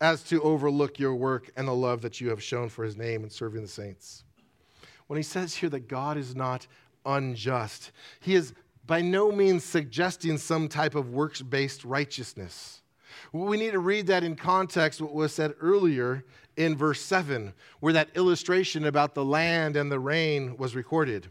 [0.00, 3.22] as to overlook your work and the love that you have shown for his name
[3.22, 4.24] in serving the saints.
[5.06, 6.66] When he says here that God is not
[7.04, 8.54] unjust, he is
[8.90, 12.82] by no means suggesting some type of works based righteousness.
[13.32, 16.24] We need to read that in context, what was said earlier
[16.56, 21.28] in verse 7, where that illustration about the land and the rain was recorded.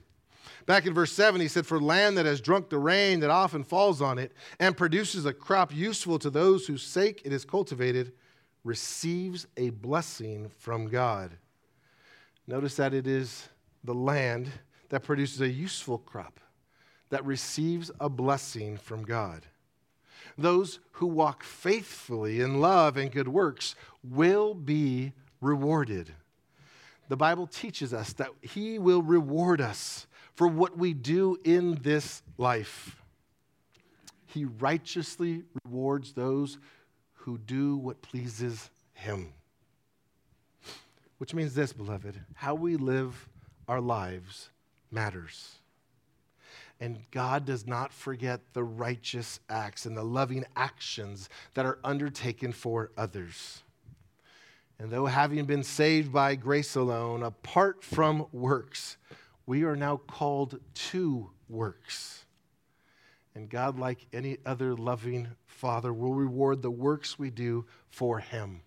[0.68, 3.66] Back in verse 7, he said, For land that has drunk the rain that often
[3.66, 4.32] falls on it
[4.62, 8.14] and produces a crop useful to those whose sake it is cultivated,
[8.64, 11.36] receives a blessing from God.
[12.48, 13.50] Notice that it is
[13.84, 14.50] the land
[14.88, 16.40] that produces a useful crop
[17.10, 19.46] that receives a blessing from God.
[20.38, 26.14] Those who walk faithfully in love and good works will be rewarded.
[27.10, 32.22] The Bible teaches us that He will reward us for what we do in this
[32.38, 33.02] life.
[34.28, 36.60] He righteously rewards those
[37.14, 39.34] who do what pleases Him.
[41.18, 43.28] Which means this, beloved how we live
[43.68, 44.50] our lives
[44.92, 45.59] matters.
[46.80, 52.54] And God does not forget the righteous acts and the loving actions that are undertaken
[52.54, 53.64] for others.
[54.80, 58.96] And though having been saved by grace alone, apart from works,
[59.46, 62.24] we are now called to works.
[63.36, 68.62] And God, like any other loving Father, will reward the works we do for Him.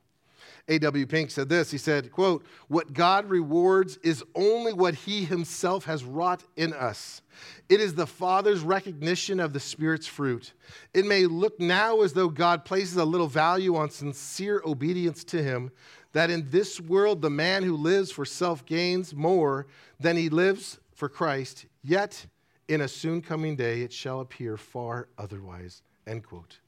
[0.68, 1.06] A.W.
[1.06, 1.70] Pink said this.
[1.70, 7.20] He said, quote, "What God rewards is only what he himself has wrought in us.
[7.68, 10.52] It is the Father's recognition of the Spirit's fruit.
[10.94, 15.42] It may look now as though God places a little value on sincere obedience to
[15.42, 15.72] him,
[16.12, 19.66] that in this world the man who lives for self gains more
[19.98, 22.26] than he lives for Christ, yet
[22.68, 26.61] in a soon coming day it shall appear far otherwise." End quote.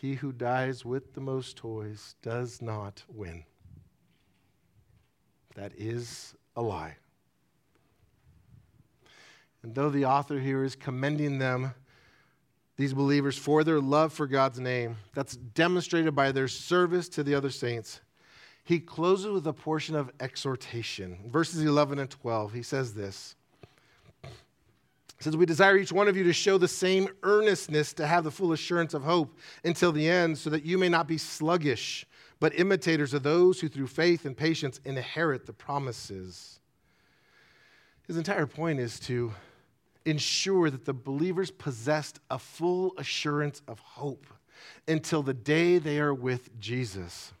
[0.00, 3.44] He who dies with the most toys does not win.
[5.56, 6.96] That is a lie.
[9.62, 11.74] And though the author here is commending them,
[12.78, 17.34] these believers, for their love for God's name, that's demonstrated by their service to the
[17.34, 18.00] other saints,
[18.64, 21.18] he closes with a portion of exhortation.
[21.26, 23.36] Verses 11 and 12, he says this.
[25.20, 28.30] Says, We desire each one of you to show the same earnestness to have the
[28.30, 32.06] full assurance of hope until the end, so that you may not be sluggish,
[32.40, 36.60] but imitators of those who through faith and patience inherit the promises.
[38.06, 39.32] His entire point is to
[40.06, 44.26] ensure that the believers possessed a full assurance of hope
[44.88, 47.32] until the day they are with Jesus.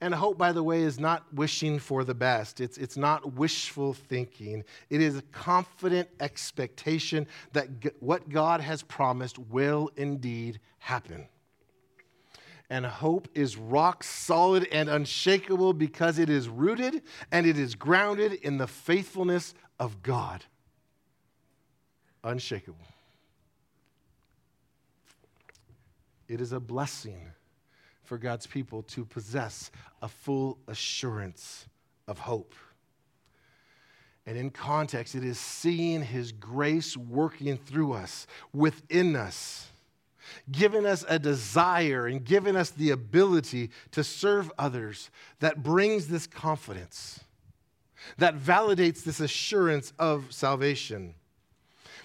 [0.00, 2.60] And hope, by the way, is not wishing for the best.
[2.60, 4.62] It's, it's not wishful thinking.
[4.90, 11.26] It is a confident expectation that g- what God has promised will indeed happen.
[12.68, 18.34] And hope is rock solid and unshakable because it is rooted and it is grounded
[18.34, 20.44] in the faithfulness of God.
[22.22, 22.86] Unshakable.
[26.28, 27.30] It is a blessing
[28.06, 31.66] for God's people to possess a full assurance
[32.08, 32.54] of hope.
[34.26, 39.68] And in context, it is seeing His grace working through us, within us,
[40.50, 46.26] giving us a desire and giving us the ability to serve others that brings this
[46.26, 47.20] confidence,
[48.18, 51.14] that validates this assurance of salvation.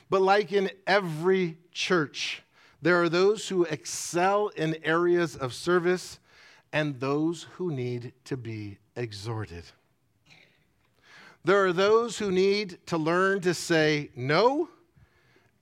[0.09, 2.43] But like in every church,
[2.81, 6.19] there are those who excel in areas of service
[6.73, 9.63] and those who need to be exhorted.
[11.43, 14.69] There are those who need to learn to say no,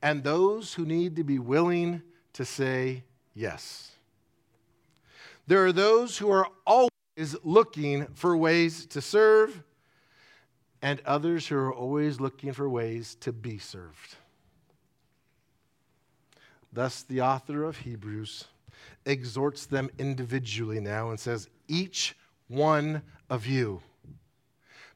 [0.01, 2.01] and those who need to be willing
[2.33, 3.03] to say
[3.33, 3.91] yes.
[5.47, 9.63] There are those who are always looking for ways to serve,
[10.81, 14.15] and others who are always looking for ways to be served.
[16.71, 18.45] Thus, the author of Hebrews
[19.05, 22.15] exhorts them individually now and says, Each
[22.47, 23.81] one of you.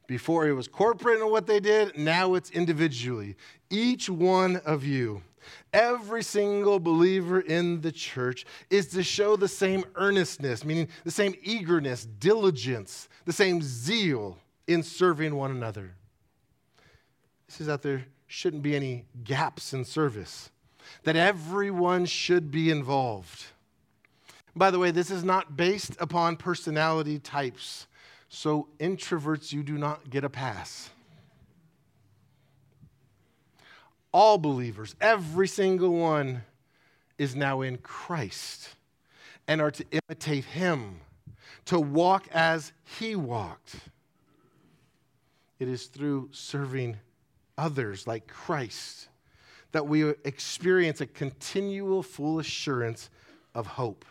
[0.06, 3.36] Before it was corporate in what they did, now it's individually.
[3.70, 5.22] Each one of you,
[5.72, 11.34] every single believer in the church, is to show the same earnestness, meaning the same
[11.42, 15.94] eagerness, diligence, the same zeal in serving one another.
[17.46, 20.50] This is that there shouldn't be any gaps in service
[21.04, 23.46] that everyone should be involved.
[24.56, 27.86] By the way, this is not based upon personality types.
[28.28, 30.90] So, introverts, you do not get a pass.
[34.12, 36.42] All believers, every single one,
[37.18, 38.70] is now in Christ
[39.46, 41.00] and are to imitate him,
[41.66, 43.76] to walk as he walked.
[45.58, 46.96] It is through serving
[47.56, 49.08] others like Christ
[49.74, 53.10] that we experience a continual full assurance
[53.56, 54.04] of hope.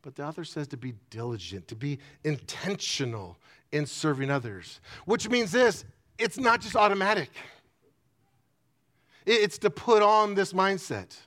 [0.00, 3.36] But the author says to be diligent, to be intentional
[3.70, 5.84] in serving others, which means this
[6.18, 7.28] it's not just automatic,
[9.26, 11.18] it's to put on this mindset.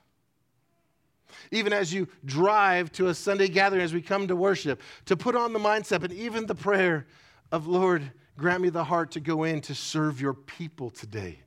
[1.51, 5.35] Even as you drive to a Sunday gathering, as we come to worship, to put
[5.35, 7.05] on the mindset and even the prayer
[7.51, 11.44] of, Lord, grant me the heart to go in to serve your people today.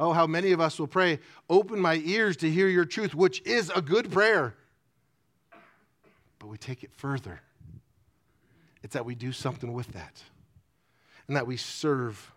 [0.00, 1.20] Oh, how many of us will pray,
[1.50, 4.54] Open my ears to hear your truth, which is a good prayer.
[6.38, 7.42] But we take it further.
[8.82, 10.22] It's that we do something with that,
[11.28, 12.32] and that we serve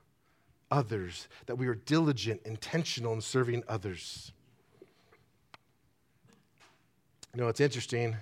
[0.70, 4.34] others, that we are diligent, intentional in serving others.
[7.34, 8.18] You know, it's interesting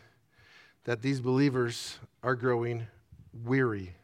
[0.83, 2.85] that these believers are growing
[3.43, 3.95] weary.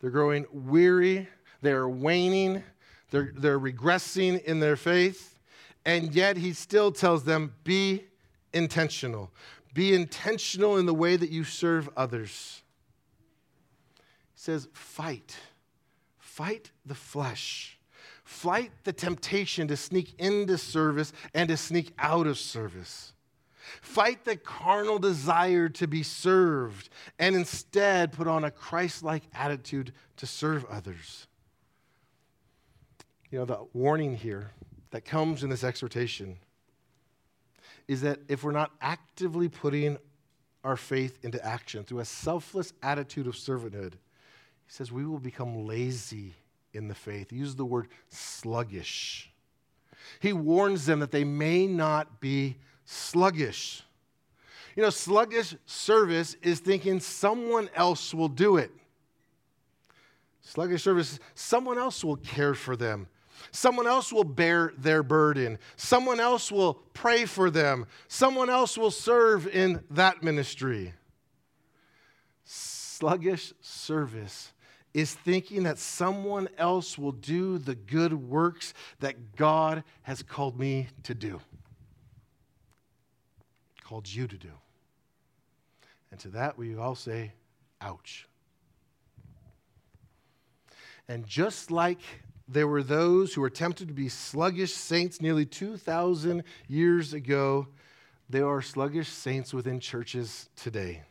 [0.00, 1.28] They're growing weary,
[1.60, 2.64] they're waning,
[3.12, 5.38] they're, they're regressing in their faith,
[5.84, 8.04] and yet he still tells them be
[8.54, 9.30] intentional.
[9.74, 12.62] Be intentional in the way that you serve others.
[14.34, 15.36] He says, fight.
[16.18, 17.78] Fight the flesh.
[18.24, 23.12] Fight the temptation to sneak into service and to sneak out of service.
[23.82, 26.88] Fight the carnal desire to be served
[27.18, 31.26] and instead put on a Christ like attitude to serve others.
[33.32, 34.50] You know, the warning here
[34.90, 36.36] that comes in this exhortation
[37.88, 39.96] is that if we're not actively putting
[40.62, 45.66] our faith into action through a selfless attitude of servanthood, he says we will become
[45.66, 46.34] lazy
[46.74, 47.30] in the faith.
[47.30, 49.32] He uses the word sluggish.
[50.20, 53.82] He warns them that they may not be sluggish.
[54.76, 58.70] You know, sluggish service is thinking someone else will do it.
[60.42, 63.06] Sluggish service, someone else will care for them.
[63.50, 65.58] Someone else will bear their burden.
[65.76, 67.86] Someone else will pray for them.
[68.08, 70.94] Someone else will serve in that ministry.
[72.44, 74.52] Sluggish service
[74.94, 80.88] is thinking that someone else will do the good works that God has called me
[81.04, 81.40] to do,
[83.82, 84.52] called you to do.
[86.10, 87.32] And to that, we all say,
[87.80, 88.28] ouch.
[91.08, 92.00] And just like
[92.48, 97.68] there were those who were tempted to be sluggish saints nearly 2,000 years ago,
[98.28, 101.02] there are sluggish saints within churches today.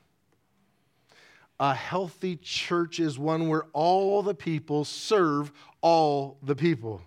[1.60, 5.52] A healthy church is one where all the people serve
[5.82, 7.02] all the people.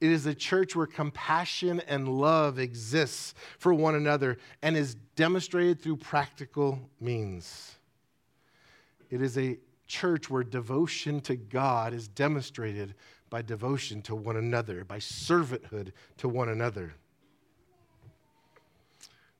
[0.00, 5.80] It is a church where compassion and love exists for one another and is demonstrated
[5.80, 7.76] through practical means.
[9.10, 9.58] It is a
[9.92, 12.94] church where devotion to God is demonstrated
[13.28, 16.94] by devotion to one another, by servanthood to one another.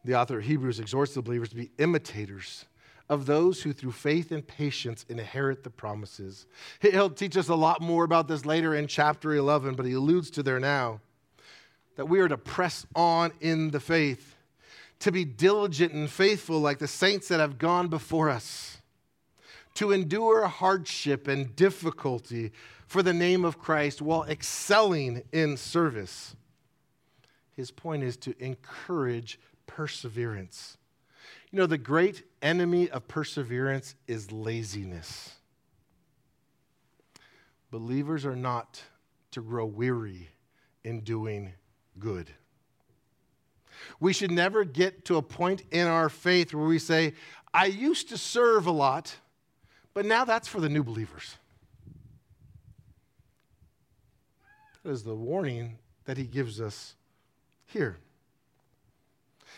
[0.04, 2.66] The author of Hebrews exhorts the believers to be imitators
[3.08, 6.46] of those who through faith and patience inherit the promises.
[6.80, 10.30] He'll teach us a lot more about this later in chapter 11, but he alludes
[10.32, 11.00] to there now
[11.96, 14.36] that we are to press on in the faith,
[14.98, 18.81] to be diligent and faithful like the saints that have gone before us
[19.74, 22.52] to endure hardship and difficulty
[22.86, 26.36] for the name of Christ while excelling in service.
[27.56, 30.76] His point is to encourage perseverance.
[31.50, 35.32] You know, the great enemy of perseverance is laziness.
[37.70, 38.82] Believers are not
[39.32, 40.28] to grow weary
[40.84, 41.52] in doing
[41.98, 42.30] good.
[44.00, 47.14] We should never get to a point in our faith where we say,
[47.54, 49.14] I used to serve a lot,
[49.94, 51.36] but now that's for the new believers.
[54.82, 56.96] That is the warning that he gives us
[57.66, 57.98] here.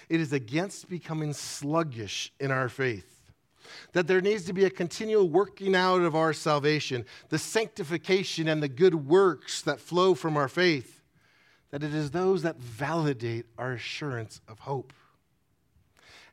[0.09, 3.11] It is against becoming sluggish in our faith.
[3.93, 8.63] That there needs to be a continual working out of our salvation, the sanctification and
[8.63, 11.03] the good works that flow from our faith.
[11.71, 14.93] That it is those that validate our assurance of hope.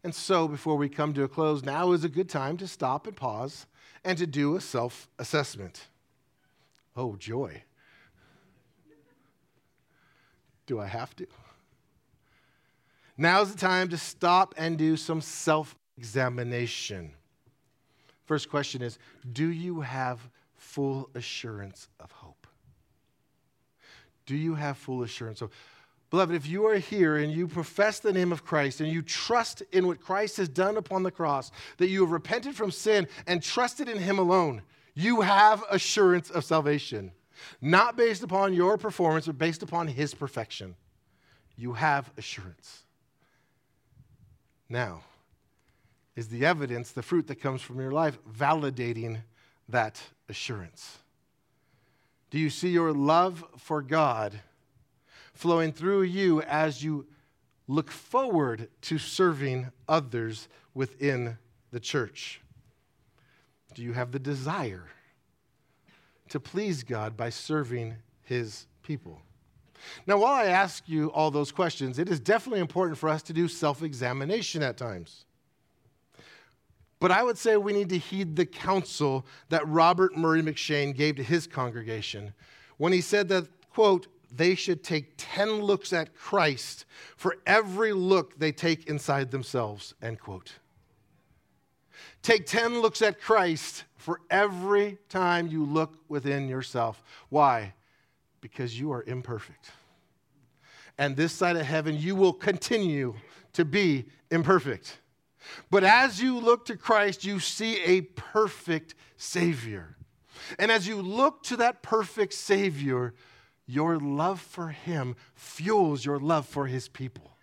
[0.04, 3.08] And so, before we come to a close, now is a good time to stop
[3.08, 3.66] and pause
[4.04, 5.88] and to do a self assessment.
[6.95, 7.64] Oh, joy.
[10.66, 11.28] Do I have to?
[13.18, 17.12] Now's the time to stop and do some self examination.
[18.26, 18.97] First question is
[19.32, 20.20] Do you have
[20.56, 22.47] full assurance of hope?
[24.26, 25.41] Do you have full assurance?
[25.41, 25.52] of
[26.12, 29.64] Beloved, if you are here and you profess the name of Christ and you trust
[29.72, 33.41] in what Christ has done upon the cross, that you have repented from sin and
[33.41, 34.62] trusted in Him alone,
[34.93, 37.14] you have assurance of salvation.
[37.62, 40.76] Not based upon your performance, but based upon His perfection.
[41.55, 42.84] You have assurance.
[44.68, 45.03] Now,
[46.18, 49.22] is the evidence, the fruit that comes from your life, validating
[49.70, 50.97] that assurance?
[52.32, 54.41] Do you see your love for God?
[55.42, 57.08] Flowing through you as you
[57.68, 61.36] look forward to serving others within
[61.72, 62.42] the church?
[63.74, 64.84] Do you have the desire
[66.30, 69.20] to please God by serving his people?
[70.06, 73.34] Now, while I ask you all those questions, it is definitely important for us to
[73.34, 75.26] do self examination at times.
[77.00, 81.16] But I would say we need to heed the counsel that Robert Murray M'Cheyne gave
[81.16, 82.36] to his congregation
[82.78, 86.86] when he said that, quote, they should take 10 looks at Christ
[87.18, 90.54] for every look they take inside themselves, end quote.
[92.22, 97.04] Take 10 looks at Christ for every time you look within yourself.
[97.30, 97.74] Why?
[98.42, 99.72] Because you are imperfect.
[100.98, 103.16] And this side of heaven, you will continue
[103.54, 105.00] to be imperfect.
[105.70, 109.98] But as you look to Christ, you see a perfect Savior.
[110.60, 113.14] And as you look to that perfect Savior,
[113.72, 117.38] your love for him fuels your love for his people.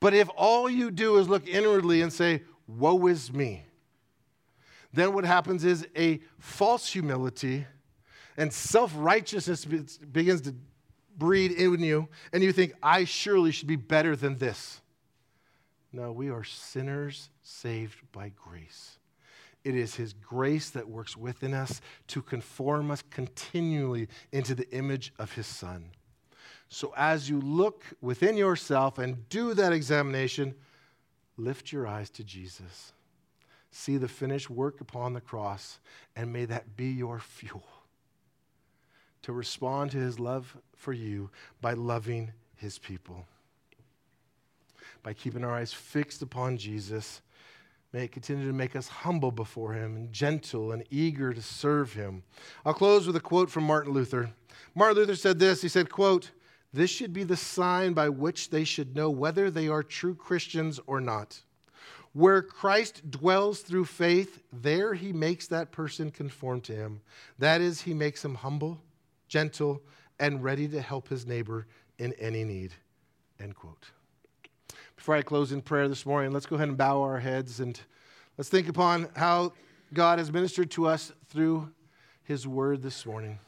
[0.00, 3.64] But if all you do is look inwardly and say, Woe is me,
[4.92, 7.66] then what happens is a false humility
[8.36, 10.54] and self righteousness begins to
[11.16, 14.80] breed in you, and you think, I surely should be better than this.
[15.92, 18.98] No, we are sinners saved by grace.
[19.66, 25.12] It is His grace that works within us to conform us continually into the image
[25.18, 25.86] of His Son.
[26.68, 30.54] So as you look within yourself and do that examination,
[31.36, 32.92] lift your eyes to Jesus.
[33.72, 35.80] See the finished work upon the cross,
[36.14, 37.66] and may that be your fuel
[39.22, 41.28] to respond to His love for you
[41.60, 43.26] by loving His people.
[45.02, 47.20] By keeping our eyes fixed upon Jesus
[47.96, 51.94] May it continue to make us humble before Him and gentle and eager to serve
[51.94, 52.24] Him.
[52.66, 54.28] I'll close with a quote from Martin Luther.
[54.74, 56.30] Martin Luther said this He said, quote,
[56.74, 60.78] This should be the sign by which they should know whether they are true Christians
[60.86, 61.40] or not.
[62.12, 67.00] Where Christ dwells through faith, there he makes that person conform to him.
[67.38, 68.78] That is, he makes him humble,
[69.26, 69.80] gentle,
[70.20, 71.66] and ready to help his neighbor
[71.98, 72.74] in any need.
[73.40, 73.90] End quote.
[75.06, 77.80] Before I close in prayer this morning, let's go ahead and bow our heads and
[78.36, 79.52] let's think upon how
[79.94, 81.70] God has ministered to us through
[82.24, 83.38] his word this morning.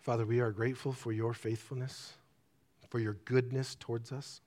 [0.00, 2.12] Father, we are grateful for your faithfulness,
[2.88, 4.40] for your goodness towards us.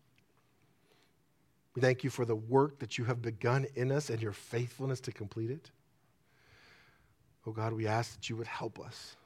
[1.75, 5.01] We thank you for the work that you have begun in us and your faithfulness
[5.01, 5.71] to complete it.
[7.45, 9.17] Oh God, we ask that you would help us.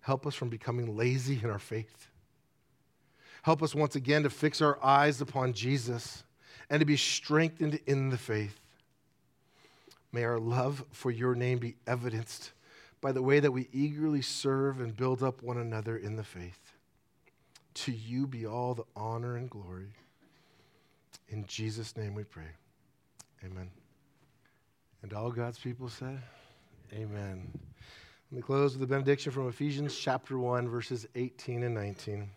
[0.00, 2.08] Help us from becoming lazy in our faith.
[3.46, 6.24] Help us once again to fix our eyes upon Jesus
[6.68, 8.58] and to be strengthened in the faith.
[10.10, 12.50] May our love for your name be evidenced
[13.00, 16.58] by the way that we eagerly serve and build up one another in the faith.
[17.74, 19.92] To you be all the honor and glory.
[21.28, 22.50] In Jesus' name we pray.
[23.44, 23.70] Amen.
[25.02, 26.20] And all God's people said,
[26.92, 27.48] Amen.
[28.32, 32.28] Let me close with a benediction from Ephesians chapter 1, verses 18 and 19.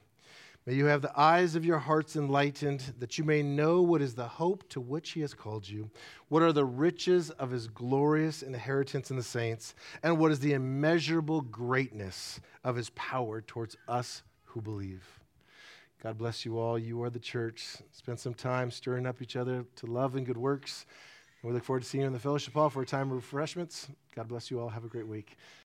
[0.69, 4.13] May you have the eyes of your hearts enlightened, that you may know what is
[4.13, 5.89] the hope to which he has called you,
[6.27, 10.53] what are the riches of his glorious inheritance in the saints, and what is the
[10.53, 15.03] immeasurable greatness of his power towards us who believe.
[16.03, 16.77] God bless you all.
[16.77, 17.77] You are the church.
[17.91, 20.85] Spend some time stirring up each other to love and good works.
[21.41, 23.87] We look forward to seeing you in the fellowship hall for a time of refreshments.
[24.15, 24.69] God bless you all.
[24.69, 25.35] Have a great week.